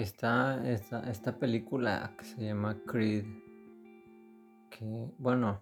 Está 0.00 0.66
esta, 0.66 1.10
esta 1.10 1.38
película 1.38 2.14
que 2.16 2.24
se 2.24 2.42
llama 2.42 2.74
Creed, 2.86 3.26
que 4.70 5.10
bueno, 5.18 5.60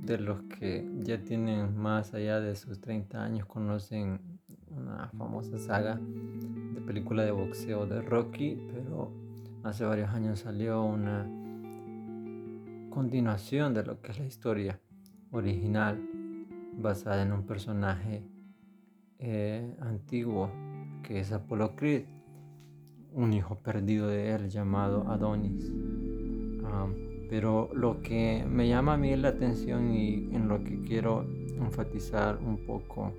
de 0.00 0.16
los 0.16 0.40
que 0.44 0.90
ya 1.02 1.22
tienen 1.22 1.76
más 1.76 2.14
allá 2.14 2.40
de 2.40 2.56
sus 2.56 2.80
30 2.80 3.22
años 3.22 3.44
conocen 3.44 4.18
una 4.70 5.10
famosa 5.10 5.58
saga 5.58 6.00
de 6.00 6.80
película 6.80 7.22
de 7.22 7.32
boxeo 7.32 7.84
de 7.84 8.00
Rocky, 8.00 8.58
pero 8.72 9.12
hace 9.62 9.84
varios 9.84 10.08
años 10.08 10.38
salió 10.40 10.82
una 10.82 11.28
continuación 12.88 13.74
de 13.74 13.84
lo 13.84 14.00
que 14.00 14.12
es 14.12 14.20
la 14.20 14.24
historia 14.24 14.80
original 15.32 16.00
basada 16.78 17.20
en 17.20 17.32
un 17.32 17.44
personaje 17.44 18.22
eh, 19.18 19.76
antiguo 19.80 20.50
que 21.02 21.20
es 21.20 21.30
Apollo 21.30 21.76
Creed 21.76 22.06
un 23.14 23.32
hijo 23.32 23.56
perdido 23.56 24.08
de 24.08 24.34
él 24.34 24.48
llamado 24.48 25.08
Adonis. 25.08 25.70
pero 27.28 27.70
lo 27.74 28.02
que 28.02 28.44
me 28.46 28.68
llama 28.68 28.94
a 28.94 28.96
mí 28.96 29.16
la 29.16 29.28
atención 29.28 29.94
y 29.94 30.34
en 30.34 30.48
lo 30.48 30.62
que 30.62 30.80
quiero 30.80 31.24
enfatizar 31.56 32.38
un 32.38 32.66
poco 32.66 33.12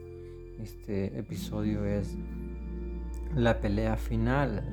este 0.60 1.18
episodio 1.18 1.84
es 1.86 2.16
la 3.36 3.60
pelea 3.60 3.96
final 3.98 4.64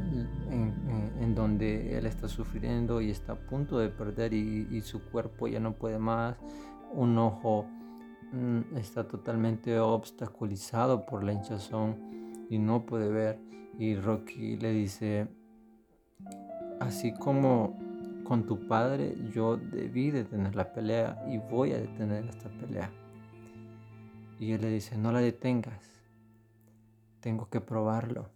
en, 0.50 1.34
donde 1.34 1.96
él 1.96 2.06
está 2.06 2.28
sufriendo 2.28 3.00
y 3.00 3.10
está 3.10 3.32
a 3.32 3.36
punto 3.36 3.78
de 3.78 3.88
perder 3.88 4.34
y, 4.34 4.80
su 4.82 5.00
cuerpo 5.10 5.48
ya 5.48 5.60
no 5.60 5.72
puede 5.72 5.98
más, 5.98 6.36
un 6.92 7.16
ojo 7.16 7.66
mm, 8.32 8.76
está 8.76 9.06
totalmente 9.06 9.78
obstaculizado 9.78 11.06
por 11.06 11.24
la 11.24 11.32
hinchazón 11.32 11.96
y 12.50 12.58
no 12.58 12.84
puede 12.84 13.08
ver 13.08 13.38
y 13.78 13.94
Rocky 13.94 14.56
le 14.56 14.72
dice, 14.72 15.28
así 16.80 17.14
como 17.14 17.78
con 18.24 18.44
tu 18.44 18.66
padre 18.66 19.16
yo 19.32 19.56
debí 19.56 20.10
detener 20.10 20.54
la 20.54 20.72
pelea 20.72 21.24
y 21.30 21.38
voy 21.38 21.72
a 21.72 21.78
detener 21.78 22.26
esta 22.26 22.50
pelea. 22.50 22.90
Y 24.38 24.52
él 24.52 24.62
le 24.62 24.68
dice, 24.68 24.98
no 24.98 25.12
la 25.12 25.20
detengas, 25.20 26.02
tengo 27.20 27.48
que 27.48 27.60
probarlo. 27.60 28.30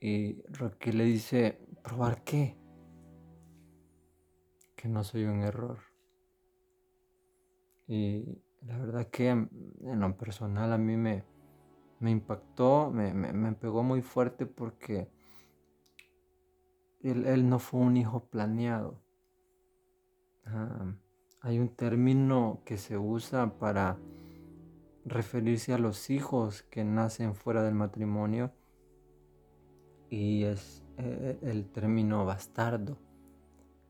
Y 0.00 0.42
Rocky 0.48 0.90
le 0.92 1.04
dice, 1.04 1.58
¿probar 1.82 2.24
qué? 2.24 2.56
Que 4.74 4.88
no 4.88 5.04
soy 5.04 5.24
un 5.24 5.42
error. 5.42 5.78
Y 7.86 8.42
la 8.62 8.76
verdad 8.78 9.06
que 9.08 9.28
en 9.28 9.48
lo 9.80 10.16
personal 10.16 10.72
a 10.72 10.78
mí 10.78 10.96
me, 10.96 11.24
me 12.02 12.10
impactó, 12.10 12.90
me, 12.90 13.52
pegó 13.52 13.84
muy 13.84 14.02
fuerte 14.02 14.44
porque 14.44 15.08
él, 17.00 17.48
no 17.48 17.60
fue 17.60 17.80
un 17.80 17.96
hijo 17.96 18.24
planeado. 18.24 19.00
Ah, 20.44 20.94
hay 21.40 21.60
un 21.60 21.68
término 21.68 22.60
que 22.64 22.76
se 22.76 22.98
usa 22.98 23.56
para 23.58 23.98
referirse 25.04 25.72
a 25.74 25.78
los 25.78 26.10
hijos 26.10 26.62
que 26.64 26.84
nacen 26.84 27.36
fuera 27.36 27.62
del 27.62 27.74
matrimonio 27.74 28.52
y 30.10 30.42
es 30.42 30.84
eh, 30.98 31.38
el 31.42 31.70
término 31.70 32.24
bastardo. 32.24 32.98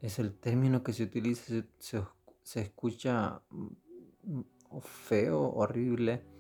Es 0.03 0.19
el 0.19 0.35
término 0.35 0.83
que 0.83 0.93
se 0.93 1.05
utiliza, 1.05 1.65
se, 1.79 2.03
se 2.43 2.61
escucha 2.61 3.43
mm, 3.51 4.41
feo, 4.81 5.51
horrible, 5.55 6.32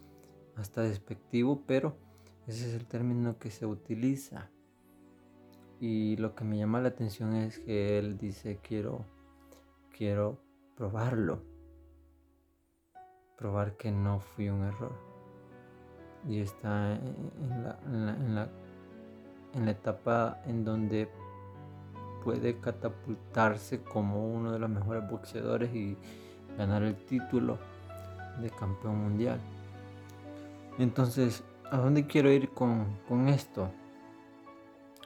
hasta 0.57 0.83
despectivo, 0.83 1.63
pero 1.67 1.97
ese 2.47 2.69
es 2.69 2.75
el 2.75 2.87
término 2.87 3.39
que 3.39 3.51
se 3.51 3.67
utiliza. 3.67 4.51
Y 5.81 6.17
lo 6.17 6.35
que 6.35 6.45
me 6.45 6.59
llama 6.59 6.81
la 6.81 6.89
atención 6.89 7.35
es 7.35 7.59
que 7.59 7.99
él 7.99 8.17
dice 8.19 8.61
quiero, 8.63 9.05
quiero 9.97 10.39
probarlo. 10.77 11.43
Probar 13.37 13.77
que 13.77 13.91
no 13.91 14.21
fui 14.21 14.49
un 14.49 14.63
error. 14.65 14.93
Y 16.29 16.41
está 16.41 16.93
en 16.95 17.63
la, 17.65 17.79
en 17.85 18.35
la, 18.35 18.49
en 19.55 19.65
la 19.65 19.71
etapa 19.73 20.41
en 20.47 20.65
donde 20.65 21.09
puede 22.23 22.61
catapultarse 22.61 23.83
como 23.83 24.33
uno 24.33 24.53
de 24.53 24.61
los 24.61 24.71
mejores 24.71 25.09
boxeadores 25.11 25.75
y 25.75 25.97
ganar 26.57 26.85
el 26.85 26.95
título 26.95 27.59
de 28.41 28.51
campeón 28.51 28.99
mundial. 28.99 29.41
Entonces, 30.79 31.45
¿a 31.71 31.77
dónde 31.77 32.07
quiero 32.07 32.31
ir 32.31 32.51
con, 32.51 33.29
esto? 33.29 33.71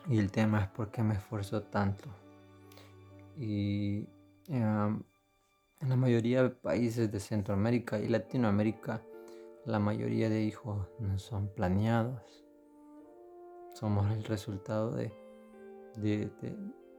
Y 0.09 0.19
el 0.19 0.31
tema 0.31 0.60
es 0.60 0.69
por 0.69 0.91
qué 0.91 1.03
me 1.03 1.15
esfuerzo 1.15 1.62
tanto. 1.65 2.09
Y 3.37 4.06
em, 4.49 5.03
en 5.81 5.88
la 5.88 5.97
mayoría 5.97 6.44
de 6.44 6.50
países 6.50 7.10
de 7.10 7.19
Centroamérica 7.19 7.99
y 7.99 8.09
Latinoamérica, 8.09 9.03
la 9.65 9.81
mayoría 9.81 10.31
de 10.31 10.43
hijos 10.43 10.88
no 11.00 11.19
son 11.19 11.49
planeados. 11.49 12.44
Somos 13.75 14.10
el 14.12 14.22
resultado 14.22 14.93
de, 14.93 15.12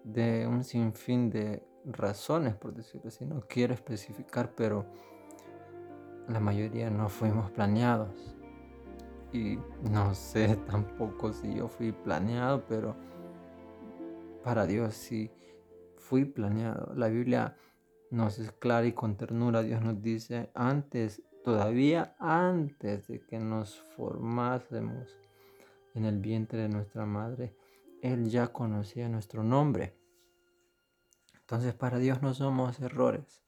de 0.03 0.47
un 0.47 0.63
sinfín 0.65 1.29
de 1.29 1.65
razones, 1.85 2.53
por 2.55 2.73
decirlo 2.73 3.07
así. 3.07 3.25
No 3.25 3.41
quiero 3.47 3.73
especificar, 3.73 4.53
pero 4.53 4.85
la 6.27 6.41
mayoría 6.41 6.89
no 6.89 7.07
fuimos 7.07 7.49
planeados 7.51 8.36
y 9.31 9.59
no 9.89 10.13
sé 10.13 10.55
tampoco 10.67 11.33
si 11.33 11.55
yo 11.55 11.67
fui 11.67 11.91
planeado, 11.91 12.65
pero 12.67 12.95
para 14.43 14.65
Dios 14.65 14.93
sí 14.93 15.31
fui 15.97 16.25
planeado. 16.25 16.93
La 16.95 17.07
Biblia 17.07 17.57
nos 18.11 18.39
es 18.39 18.51
clara 18.51 18.87
y 18.87 18.93
con 18.93 19.17
ternura 19.17 19.61
Dios 19.61 19.81
nos 19.81 20.01
dice 20.01 20.51
antes, 20.53 21.21
todavía 21.43 22.15
antes 22.19 23.07
de 23.07 23.19
que 23.25 23.39
nos 23.39 23.79
formásemos 23.95 25.17
en 25.93 26.05
el 26.05 26.19
vientre 26.19 26.61
de 26.61 26.69
nuestra 26.69 27.05
madre, 27.05 27.55
Él 28.01 28.29
ya 28.29 28.47
conocía 28.47 29.09
nuestro 29.09 29.43
nombre. 29.43 29.97
Entonces 31.39 31.73
para 31.73 31.97
Dios 31.97 32.21
no 32.21 32.33
somos 32.33 32.79
errores, 32.79 33.43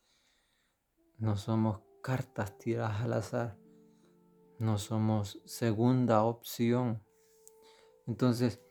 no 1.17 1.35
somos 1.37 1.81
cartas 2.01 2.57
tiradas 2.57 3.01
al 3.01 3.13
azar 3.13 3.68
no 4.59 4.77
somos 4.77 5.41
segunda 5.45 6.23
opción. 6.23 7.01
Entonces, 8.05 8.61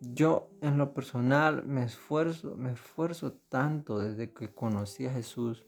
yo 0.00 0.50
en 0.60 0.78
lo 0.78 0.92
personal 0.94 1.64
me 1.64 1.84
esfuerzo, 1.84 2.56
me 2.56 2.72
esfuerzo 2.72 3.34
tanto 3.48 4.00
desde 4.00 4.32
que 4.32 4.52
conocí 4.52 5.06
a 5.06 5.12
Jesús 5.12 5.64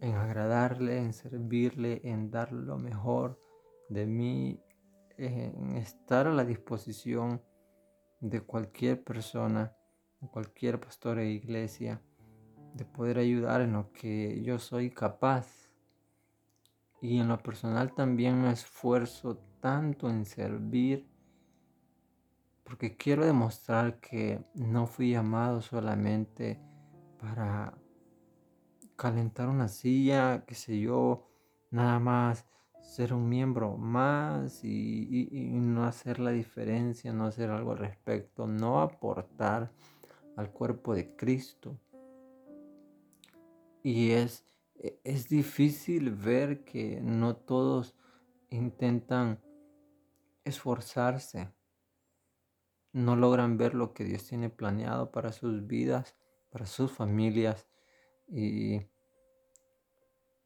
en 0.00 0.14
agradarle, 0.14 0.98
en 0.98 1.12
servirle, 1.12 2.00
en 2.04 2.30
dar 2.30 2.52
lo 2.52 2.78
mejor 2.78 3.40
de 3.88 4.06
mí, 4.06 4.60
en 5.16 5.76
estar 5.76 6.28
a 6.28 6.32
la 6.32 6.44
disposición 6.44 7.42
de 8.20 8.40
cualquier 8.42 9.02
persona, 9.02 9.74
cualquier 10.30 10.78
pastor 10.78 11.18
e 11.18 11.30
iglesia, 11.30 12.00
de 12.74 12.84
poder 12.84 13.18
ayudar 13.18 13.60
en 13.60 13.72
lo 13.72 13.90
que 13.92 14.42
yo 14.42 14.58
soy 14.58 14.90
capaz 14.90 15.65
y 17.00 17.18
en 17.18 17.28
lo 17.28 17.38
personal 17.38 17.94
también 17.94 18.40
me 18.40 18.50
esfuerzo 18.50 19.38
tanto 19.60 20.08
en 20.08 20.24
servir 20.24 21.08
porque 22.64 22.96
quiero 22.96 23.24
demostrar 23.24 24.00
que 24.00 24.44
no 24.54 24.86
fui 24.86 25.12
llamado 25.12 25.60
solamente 25.60 26.60
para 27.20 27.78
calentar 28.96 29.48
una 29.48 29.68
silla, 29.68 30.44
qué 30.46 30.54
sé 30.56 30.80
yo, 30.80 31.28
nada 31.70 32.00
más 32.00 32.44
ser 32.80 33.12
un 33.14 33.28
miembro 33.28 33.76
más 33.76 34.64
y, 34.64 35.28
y, 35.30 35.50
no 35.60 35.84
hacer 35.84 36.18
la 36.18 36.30
diferencia, 36.30 37.12
no 37.12 37.26
hacer 37.26 37.50
algo 37.50 37.72
al 37.72 37.78
respecto, 37.78 38.46
no 38.46 38.80
aportar 38.80 39.70
al 40.36 40.50
cuerpo 40.50 40.94
de 40.94 41.14
Cristo. 41.14 41.78
Y 43.82 44.10
es 44.10 44.44
es 45.04 45.28
difícil 45.28 46.10
ver 46.10 46.64
que 46.64 47.00
no 47.00 47.36
todos 47.36 47.94
intentan 48.50 49.40
esforzarse, 50.44 51.52
no 52.92 53.16
logran 53.16 53.58
ver 53.58 53.74
lo 53.74 53.92
que 53.92 54.04
Dios 54.04 54.24
tiene 54.26 54.48
planeado 54.48 55.10
para 55.10 55.32
sus 55.32 55.66
vidas, 55.66 56.16
para 56.50 56.66
sus 56.66 56.92
familias. 56.92 57.68
Y 58.28 58.80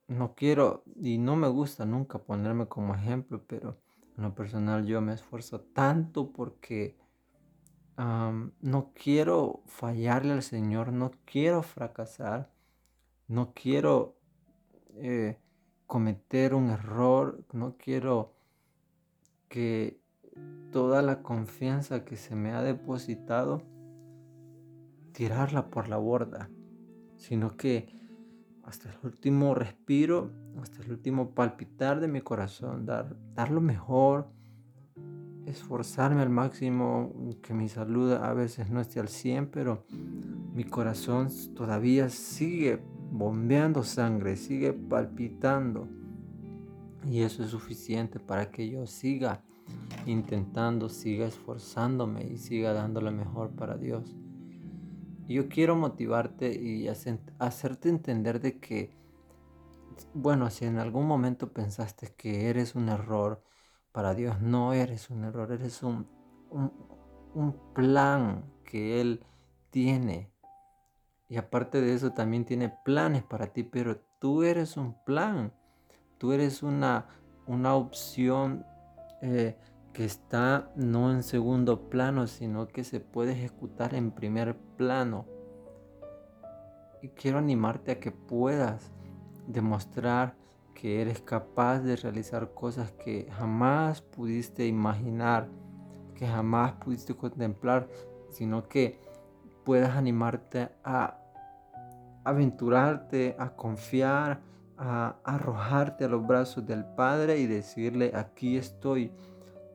no 0.08 0.34
quiero 0.34 0.82
y 0.96 1.18
no 1.18 1.36
me 1.36 1.48
gusta 1.48 1.84
nunca 1.84 2.18
ponerme 2.18 2.66
como 2.66 2.94
ejemplo, 2.94 3.44
pero 3.46 3.80
en 4.16 4.24
lo 4.24 4.34
personal 4.34 4.84
yo 4.84 5.00
me 5.00 5.14
esfuerzo 5.14 5.60
tanto 5.60 6.32
porque 6.32 6.98
no 7.96 8.92
quiero 8.94 9.62
fallarle 9.66 10.32
al 10.32 10.42
Señor, 10.42 10.90
no 10.90 11.10
quiero 11.26 11.62
fracasar, 11.62 12.50
no 13.28 13.52
quiero 13.52 14.19
eh, 14.96 15.38
cometer 15.86 16.54
un 16.54 16.70
error, 16.70 17.44
no 17.52 17.76
quiero 17.76 18.34
que 19.48 20.00
toda 20.70 21.02
la 21.02 21.22
confianza 21.22 22.04
que 22.04 22.16
se 22.16 22.36
me 22.36 22.52
ha 22.52 22.62
depositado, 22.62 23.62
tirarla 25.12 25.70
por 25.70 25.88
la 25.88 25.96
borda, 25.96 26.48
sino 27.16 27.56
que 27.56 27.88
hasta 28.62 28.88
el 28.88 28.96
último 29.02 29.54
respiro, 29.54 30.30
hasta 30.62 30.82
el 30.82 30.92
último 30.92 31.34
palpitar 31.34 32.00
de 32.00 32.08
mi 32.08 32.20
corazón, 32.20 32.86
dar, 32.86 33.16
dar 33.34 33.50
lo 33.50 33.60
mejor, 33.60 34.28
esforzarme 35.46 36.22
al 36.22 36.30
máximo, 36.30 37.12
que 37.42 37.54
mi 37.54 37.68
salud 37.68 38.12
a 38.12 38.32
veces 38.32 38.70
no 38.70 38.80
esté 38.80 39.00
al 39.00 39.08
100, 39.08 39.50
pero 39.50 39.84
mi 40.54 40.64
corazón 40.64 41.28
todavía 41.54 42.08
sigue 42.08 42.80
bombeando 43.10 43.82
sangre, 43.82 44.36
sigue 44.36 44.72
palpitando. 44.72 45.88
Y 47.04 47.22
eso 47.22 47.42
es 47.42 47.50
suficiente 47.50 48.20
para 48.20 48.50
que 48.50 48.68
yo 48.68 48.86
siga 48.86 49.42
intentando, 50.06 50.88
siga 50.88 51.26
esforzándome 51.26 52.24
y 52.24 52.36
siga 52.36 52.72
dando 52.72 53.00
lo 53.00 53.12
mejor 53.12 53.50
para 53.50 53.76
Dios. 53.76 54.16
Yo 55.28 55.48
quiero 55.48 55.76
motivarte 55.76 56.52
y 56.60 56.88
hacerte 56.88 57.88
entender 57.88 58.40
de 58.40 58.58
que, 58.58 58.96
bueno, 60.12 60.50
si 60.50 60.64
en 60.64 60.78
algún 60.78 61.06
momento 61.06 61.52
pensaste 61.52 62.12
que 62.16 62.48
eres 62.48 62.74
un 62.74 62.88
error, 62.88 63.42
para 63.92 64.14
Dios 64.14 64.40
no 64.40 64.72
eres 64.72 65.10
un 65.10 65.24
error, 65.24 65.52
eres 65.52 65.82
un, 65.82 66.06
un, 66.50 67.56
plan 67.74 68.44
que 68.64 69.00
Él 69.00 69.24
tiene. 69.70 70.32
Y 71.30 71.36
aparte 71.36 71.80
de 71.80 71.94
eso 71.94 72.10
también 72.10 72.44
tiene 72.44 72.68
planes 72.84 73.22
para 73.22 73.46
ti, 73.46 73.62
pero 73.62 73.98
tú 74.18 74.42
eres 74.42 74.76
un 74.76 74.94
plan. 75.04 75.52
Tú 76.18 76.32
eres 76.32 76.64
una, 76.64 77.06
una 77.46 77.76
opción 77.76 78.66
eh, 79.22 79.56
que 79.92 80.04
está 80.04 80.72
no 80.74 81.12
en 81.12 81.22
segundo 81.22 81.88
plano, 81.88 82.26
sino 82.26 82.66
que 82.66 82.82
se 82.82 82.98
puede 82.98 83.32
ejecutar 83.32 83.94
en 83.94 84.10
primer 84.10 84.56
plano. 84.76 85.24
Y 87.00 87.10
quiero 87.10 87.38
animarte 87.38 87.92
a 87.92 88.00
que 88.00 88.10
puedas 88.10 88.90
demostrar 89.46 90.34
que 90.74 91.00
eres 91.00 91.20
capaz 91.20 91.78
de 91.78 91.94
realizar 91.94 92.54
cosas 92.54 92.90
que 92.90 93.28
jamás 93.30 94.02
pudiste 94.02 94.66
imaginar, 94.66 95.48
que 96.16 96.26
jamás 96.26 96.72
pudiste 96.72 97.14
contemplar, 97.14 97.88
sino 98.30 98.68
que 98.68 98.98
puedas 99.64 99.96
animarte 99.96 100.70
a 100.82 101.19
aventurarte, 102.24 103.36
a 103.38 103.54
confiar, 103.56 104.40
a 104.76 105.16
arrojarte 105.24 106.04
a 106.04 106.08
los 106.08 106.26
brazos 106.26 106.66
del 106.66 106.84
Padre 106.84 107.38
y 107.38 107.46
decirle, 107.46 108.12
aquí 108.14 108.56
estoy, 108.56 109.12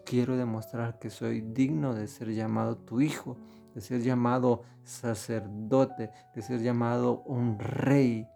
quiero 0.05 0.35
demostrar 0.35 0.99
que 0.99 1.09
soy 1.09 1.41
digno 1.41 1.93
de 1.93 2.07
ser 2.07 2.33
llamado 2.33 2.77
tu 2.77 3.01
hijo, 3.01 3.37
de 3.73 3.81
ser 3.81 4.01
llamado 4.01 4.63
sacerdote, 4.83 6.11
de 6.33 6.41
ser 6.41 6.61
llamado 6.61 7.21
un 7.23 7.59
rey, 7.59 8.27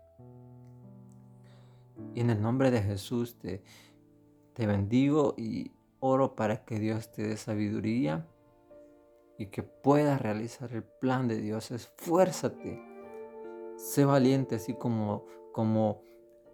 y 2.14 2.22
en 2.22 2.30
el 2.30 2.42
nombre 2.42 2.72
de 2.72 2.82
Jesús 2.82 3.38
te, 3.38 3.64
te 4.54 4.66
bendigo 4.66 5.36
y 5.38 5.72
oro 6.00 6.36
para 6.36 6.64
que 6.66 6.80
Dios 6.80 7.12
te 7.12 7.24
dé 7.24 7.38
sabiduría 7.38 8.26
y 9.38 9.48
que 9.48 9.64
puedas 9.64 10.22
realizar 10.22 10.74
el 10.74 10.84
plan 10.84 11.28
de 11.28 11.38
Dios. 11.38 11.72
Esfuérzate. 11.72 12.89
Sé 13.80 14.04
valiente, 14.04 14.56
así 14.56 14.74
como, 14.74 15.26
como 15.54 16.02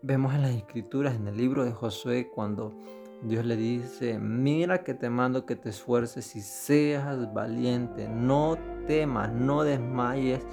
vemos 0.03 0.35
en 0.35 0.43
las 0.43 0.51
escrituras, 0.51 1.15
en 1.15 1.27
el 1.27 1.35
libro 1.35 1.65
de 1.65 1.71
Josué, 1.71 2.29
cuando 2.29 2.77
Dios 3.23 3.43
le 3.47 3.57
dice, 3.57 4.19
mira 4.19 4.83
que 4.83 4.93
te 4.93 5.09
mando 5.09 5.43
que 5.43 5.55
te 5.55 5.69
esfuerces 5.69 6.35
y 6.35 6.41
seas 6.41 7.33
valiente. 7.33 8.07
No 8.07 8.59
temas, 8.85 9.33
no 9.33 9.63
desmayes, 9.63 10.45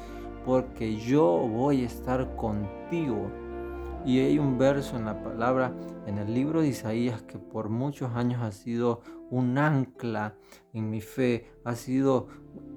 porque 0.46 0.96
yo 0.96 1.46
voy 1.46 1.82
a 1.82 1.86
estar 1.86 2.36
contigo 2.36 3.30
y 4.06 4.20
hay 4.20 4.38
un 4.38 4.56
verso 4.56 4.96
en 4.96 5.04
la 5.04 5.22
palabra, 5.22 5.74
en 6.06 6.16
el 6.16 6.32
libro 6.32 6.62
de 6.62 6.68
Isaías, 6.68 7.22
que 7.22 7.38
por 7.38 7.68
muchos 7.68 8.12
años 8.14 8.40
ha 8.40 8.50
sido 8.50 9.02
un 9.28 9.58
ancla 9.58 10.36
en 10.72 10.88
mi 10.88 11.02
fe, 11.02 11.52
ha 11.64 11.74
sido 11.74 12.28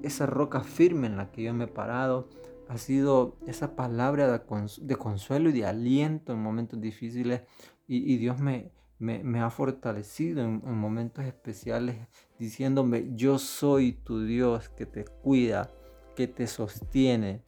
esa 0.02 0.26
roca 0.26 0.60
firme 0.60 1.06
en 1.06 1.16
la 1.16 1.32
que 1.32 1.44
yo 1.44 1.54
me 1.54 1.64
he 1.64 1.68
parado, 1.68 2.28
ha 2.68 2.78
sido 2.78 3.36
esa 3.46 3.76
palabra 3.76 4.30
de, 4.30 4.96
consuelo 4.96 5.50
y 5.50 5.52
de 5.52 5.66
aliento 5.66 6.32
en 6.32 6.42
momentos 6.42 6.80
difíciles 6.80 7.42
y, 7.86 8.16
Dios 8.16 8.40
me, 8.40 8.72
me, 8.98 9.40
ha 9.40 9.50
fortalecido 9.50 10.42
en, 10.42 10.62
en 10.66 10.74
momentos 10.74 11.24
especiales 11.24 11.96
diciéndome, 12.38 13.14
yo 13.14 13.38
soy 13.38 13.92
tu 13.92 14.24
Dios 14.24 14.68
que 14.70 14.86
te 14.86 15.04
cuida, 15.04 15.70
que 16.16 16.26
te 16.26 16.46
sostiene, 16.46 17.42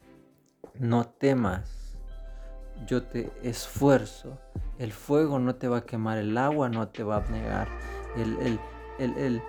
no 0.78 1.08
temas 1.08 1.88
yo 2.86 3.02
te 3.02 3.30
esfuerzo. 3.42 4.38
El 4.78 4.92
fuego 4.92 5.38
no 5.38 5.56
te 5.56 5.68
va 5.68 5.78
a 5.78 5.84
quemar, 5.84 6.18
el 6.18 6.36
agua 6.38 6.68
no 6.68 6.88
te 6.88 7.02
va 7.02 7.18
a 7.18 7.28
negar. 7.28 7.68
El, 8.16 8.58
el, 8.98 9.42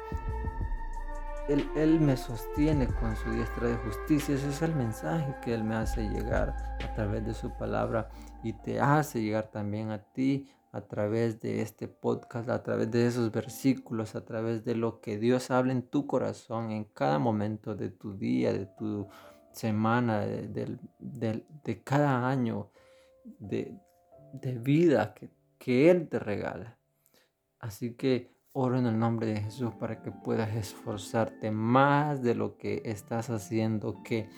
él, 1.50 2.00
me 2.00 2.16
sostiene 2.16 2.88
con 2.88 3.16
su 3.16 3.32
diestra 3.32 3.68
de 3.68 3.76
justicia. 3.78 4.36
Ese 4.36 4.50
es 4.50 4.62
el 4.62 4.76
mensaje 4.76 5.36
que 5.42 5.54
Él 5.54 5.64
me 5.64 5.76
hace 5.76 6.08
llegar 6.08 6.56
a 6.84 6.94
través 6.94 7.26
de 7.26 7.34
su 7.34 7.52
palabra 7.58 8.10
y 8.44 8.54
te 8.54 8.80
hace 8.80 9.22
llegar 9.22 9.50
también 9.50 9.90
a 9.90 10.00
ti 10.00 10.48
a 10.72 10.82
través 10.82 11.40
de 11.40 11.62
este 11.62 11.88
podcast, 11.88 12.50
a 12.50 12.62
través 12.62 12.92
de 12.92 13.08
esos 13.08 13.32
versículos, 13.32 14.16
a 14.16 14.24
través 14.24 14.64
de 14.64 14.76
lo 14.76 15.02
que 15.02 15.18
Dios 15.18 15.50
habla 15.50 15.72
en 15.72 15.82
tu 15.82 16.06
corazón 16.06 16.70
en 16.70 16.84
cada 16.84 17.18
momento 17.18 17.76
de 17.76 17.90
tu 17.90 18.14
día, 18.14 18.54
de 18.54 18.68
tu 18.68 19.08
semana, 19.52 20.20
de, 20.20 21.82
cada 21.84 22.30
año 22.30 22.70
de, 23.40 23.80
vida 24.62 25.16
que, 25.16 25.32
que 25.58 25.90
Él 25.90 26.08
te 26.08 26.20
regala. 26.20 26.78
Así 27.60 27.96
que 27.96 28.39
oro 28.52 28.78
en 28.78 28.86
el 28.86 28.98
nombre 28.98 29.28
de 29.28 29.42
Jesús 29.42 29.74
para 29.76 30.02
que 30.02 30.12
puedas 30.12 30.56
esforzarte 30.56 31.52
más 31.52 32.24
de 32.24 32.36
lo 32.36 32.58
que 32.58 32.82
estás 32.86 33.30
haciendo, 33.30 34.02
que 34.04 34.30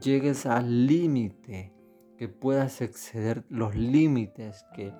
llegues 0.00 0.46
al 0.46 0.86
límite, 0.86 1.72
que 2.16 2.28
puedas 2.28 2.80
exceder 2.80 3.44
los 3.48 3.74
límites 3.74 4.64
que 4.74 4.92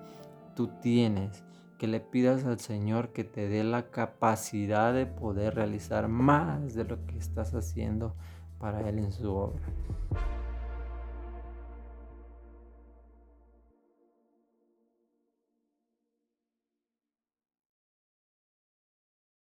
tú 0.55 0.69
tienes, 0.81 1.43
que 1.77 1.87
le 1.87 1.99
pidas 1.99 2.45
al 2.45 2.59
Señor 2.59 3.13
que 3.13 3.23
te 3.23 3.47
dé 3.47 3.63
la 3.63 3.89
capacidad 3.89 4.93
de 4.93 5.05
poder 5.05 5.55
realizar 5.55 6.07
más 6.07 6.73
de 6.73 6.85
lo 6.85 7.05
que 7.05 7.17
estás 7.17 7.53
haciendo 7.53 8.15
para 8.59 8.87
Él 8.89 8.99
en 8.99 9.11
su 9.11 9.33
obra. 9.33 9.61